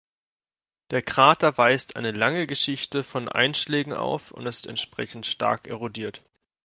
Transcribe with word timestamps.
Der 0.89 1.03
Krater 1.03 1.59
weist 1.59 1.95
eine 1.95 2.09
lange 2.09 2.47
Geschichte 2.47 3.03
von 3.03 3.29
Einschlägen 3.29 3.93
auf 3.93 4.31
und 4.31 4.47
ist 4.47 4.65
entsprechend 4.65 5.27
stark 5.27 5.67
erodiert. 5.67 6.23